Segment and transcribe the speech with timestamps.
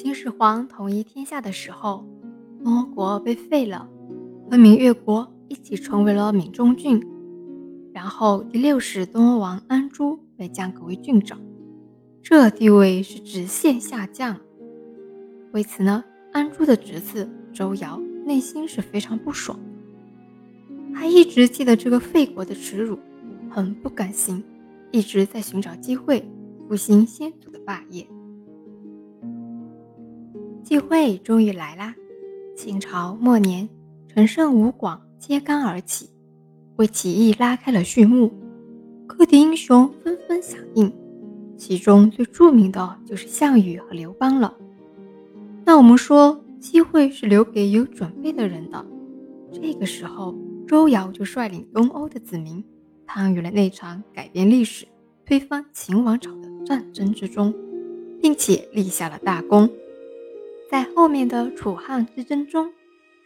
[0.00, 2.06] 秦始皇统一天下的时候，
[2.62, 3.90] 东欧国被废了，
[4.48, 7.04] 和闽越国一起成为了闽中郡。
[7.92, 11.36] 然后第六世东欧王安珠被降格为郡长，
[12.22, 14.38] 这地位是直线下降。
[15.50, 19.58] 为此呢，安珠的侄子周尧内心是非常不爽，
[20.94, 22.96] 他一直记得这个废国的耻辱，
[23.50, 24.44] 很不甘心，
[24.92, 26.24] 一直在寻找机会
[26.68, 28.06] 复兴先祖的霸业。
[30.68, 31.94] 机会终于来啦！
[32.54, 33.66] 清朝末年，
[34.06, 36.10] 陈胜吴广揭竿而起，
[36.76, 38.30] 为起义拉开了序幕。
[39.06, 40.92] 各地英雄纷纷响应，
[41.56, 44.54] 其中最著名的就是项羽和刘邦了。
[45.64, 48.84] 那我们说，机会是留给有准备的人的。
[49.50, 52.62] 这个时候，周尧就率领东欧的子民，
[53.06, 54.86] 参与了那场改变历史、
[55.24, 57.54] 推翻秦王朝的战争之中，
[58.20, 59.66] 并且立下了大功。
[60.70, 62.70] 在后面的楚汉之争中，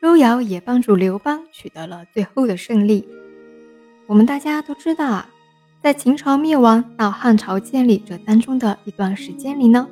[0.00, 3.06] 周尧也帮助刘邦取得了最后的胜利。
[4.06, 5.28] 我们大家都知道啊，
[5.82, 9.88] 在秦朝灭亡到汉朝建立这当中的一段时间里呢，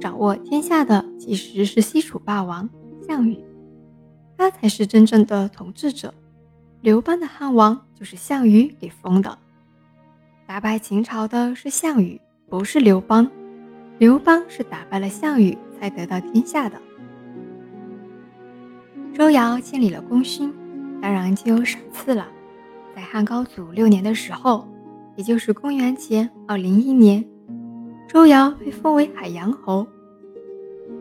[0.00, 2.68] 掌握天下的其实是西楚霸王
[3.06, 3.38] 项羽，
[4.38, 6.14] 他才是真正的统治者。
[6.80, 9.36] 刘邦的汉王就是项羽给封的。
[10.46, 13.28] 打败秦朝的是项羽，不是刘邦。
[13.98, 16.80] 刘邦是打败了项羽才得到天下的。
[19.12, 20.50] 周尧建立了功勋，
[21.02, 22.26] 当然就有赏赐了。
[22.96, 24.66] 在汉高祖六年的时候，
[25.14, 27.22] 也就是公元前二零一年，
[28.08, 29.86] 周尧被封为海阳侯。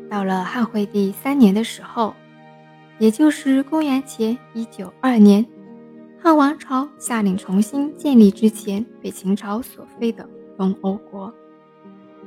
[0.09, 2.13] 到了汉惠帝三年的时候，
[2.99, 5.45] 也就是公元前一九二年，
[6.21, 11.33] 汉王朝下令重新建立之前被秦朝所废的东欧国，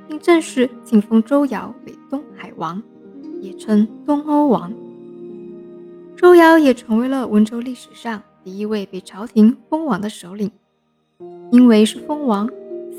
[0.09, 2.83] 并正式晋封周尧为东海王，
[3.41, 4.73] 也称东欧王。
[6.17, 10.51] 周尧也成为了温州历史上第一位被朝廷封王的首领。
[11.53, 12.51] 因为是封王，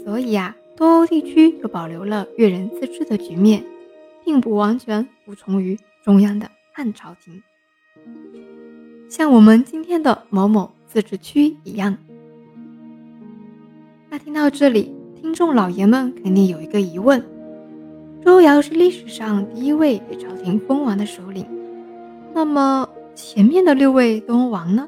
[0.03, 3.63] 所以啊，东欧地区就保留了越人自治的局面，
[4.23, 7.43] 并不完全服从于中央的汉朝廷，
[9.09, 11.97] 像我们今天的某某自治区一样。
[14.09, 17.23] 那听到这里，听众老爷们肯定有一个疑问：
[18.23, 21.45] 周尧是历史上第一位被朝廷封王的首领，
[22.33, 22.88] 那么？
[23.16, 24.88] 前面的六位东王呢？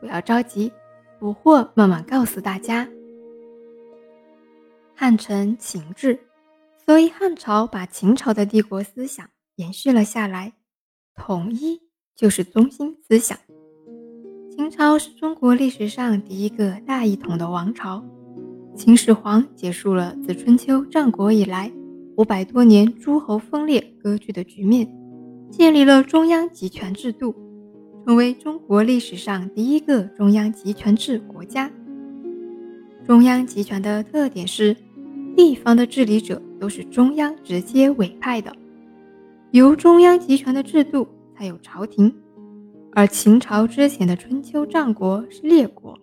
[0.00, 0.70] 不要着急，
[1.18, 2.86] 不惑慢慢告诉大家。
[4.94, 6.20] 汉承秦制，
[6.84, 9.26] 所以汉朝把秦朝的帝国思想
[9.56, 10.52] 延续了下来，
[11.14, 11.80] 统一
[12.14, 13.38] 就是中心思想。
[14.54, 18.04] 秦朝是中国历史上第一个大一统的王朝，
[18.78, 21.68] 秦始皇结束了自春秋战国以来
[22.16, 24.88] 五百多年诸侯分裂割据的局面。
[25.50, 27.34] 建立了中央集权制度，
[28.06, 31.68] 成为中国历史上第一个中央集权制国家。
[33.04, 34.76] 中央集权的特点是，
[35.34, 38.54] 地方的治理者都是中央直接委派的，
[39.50, 42.14] 由中央集权的制度才有朝廷。
[42.92, 45.98] 而秦朝之前的春秋战国是列国，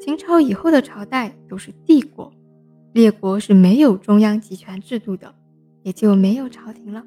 [0.00, 2.32] 秦朝以后的朝代都是帝国，
[2.92, 5.34] 列国是没有中央集权制度的，
[5.82, 7.04] 也就没有朝廷了。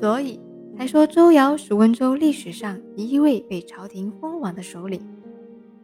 [0.00, 0.40] 所以。
[0.74, 5.02] 才说周尧是温州历史上第一位被朝廷封王的首领，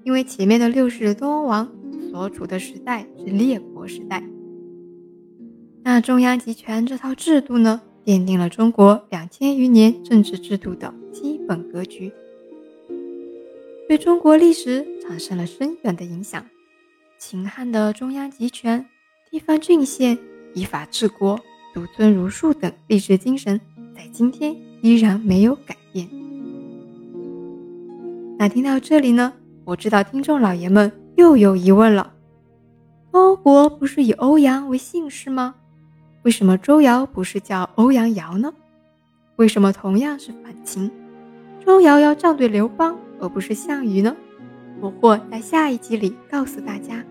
[0.02, 1.70] 因为前面的六世东王
[2.10, 4.24] 所处的时代是列国时代。
[5.82, 12.10] 那中央集权这套制度呢，奠定了中国两千余年政治制度的基本格局，
[13.86, 16.44] 对中国历史产生了深远的影响。
[17.18, 18.86] 秦汉的中央集权、
[19.30, 20.16] 地方郡县
[20.54, 21.40] 依法治国、
[21.74, 23.58] 独尊儒术等历史精神，
[23.96, 24.54] 在今天。
[24.80, 26.08] 依然没有改变。
[28.38, 29.32] 那听到这里呢，
[29.64, 32.14] 我知道听众老爷们又有疑问了：
[33.10, 35.56] 欧国不是以欧阳为姓氏吗？
[36.22, 38.54] 为什么周尧不是叫欧阳尧呢？
[39.34, 40.88] 为什么同样是反秦，
[41.66, 44.16] 周尧要站队刘邦而不是项羽呢？
[44.80, 47.04] 我会在下一集里告诉大家。